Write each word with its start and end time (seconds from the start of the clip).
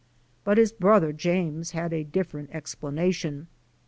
''But 0.45 0.57
his 0.57 0.71
brother, 0.71 1.13
James, 1.13 1.73
had 1.77 1.93
a 1.93 2.03
different 2.03 2.49
explanation. 2.55 3.45